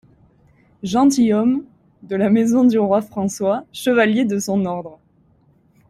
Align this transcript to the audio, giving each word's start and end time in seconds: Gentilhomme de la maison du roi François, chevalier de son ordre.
Gentilhomme 0.81 1.63
de 2.01 2.15
la 2.15 2.31
maison 2.31 2.63
du 2.63 2.79
roi 2.79 3.03
François, 3.03 3.65
chevalier 3.71 4.25
de 4.25 4.39
son 4.39 4.65
ordre. 4.65 4.97